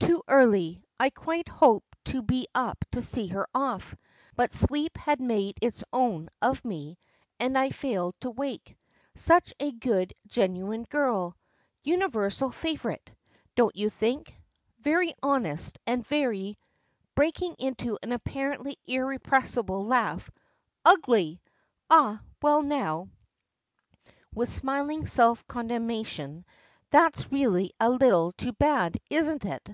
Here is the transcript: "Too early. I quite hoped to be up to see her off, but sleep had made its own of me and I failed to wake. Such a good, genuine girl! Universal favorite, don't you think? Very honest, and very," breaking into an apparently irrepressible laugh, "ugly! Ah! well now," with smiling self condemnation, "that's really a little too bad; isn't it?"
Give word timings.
"Too 0.00 0.22
early. 0.28 0.82
I 0.98 1.10
quite 1.10 1.48
hoped 1.48 1.96
to 2.06 2.22
be 2.22 2.46
up 2.54 2.84
to 2.92 3.00
see 3.02 3.26
her 3.28 3.46
off, 3.54 3.94
but 4.36 4.54
sleep 4.54 4.96
had 4.96 5.20
made 5.20 5.58
its 5.60 5.82
own 5.92 6.28
of 6.40 6.64
me 6.64 6.98
and 7.38 7.58
I 7.58 7.70
failed 7.70 8.14
to 8.20 8.30
wake. 8.30 8.76
Such 9.14 9.52
a 9.60 9.72
good, 9.72 10.14
genuine 10.26 10.84
girl! 10.84 11.36
Universal 11.82 12.52
favorite, 12.52 13.10
don't 13.56 13.74
you 13.76 13.90
think? 13.90 14.34
Very 14.78 15.12
honest, 15.22 15.78
and 15.86 16.06
very," 16.06 16.58
breaking 17.14 17.56
into 17.58 17.98
an 18.02 18.12
apparently 18.12 18.76
irrepressible 18.86 19.84
laugh, 19.84 20.30
"ugly! 20.84 21.40
Ah! 21.90 22.22
well 22.40 22.62
now," 22.62 23.08
with 24.34 24.48
smiling 24.48 25.06
self 25.06 25.46
condemnation, 25.48 26.44
"that's 26.90 27.32
really 27.32 27.72
a 27.80 27.90
little 27.90 28.32
too 28.32 28.52
bad; 28.52 28.98
isn't 29.10 29.44
it?" 29.44 29.68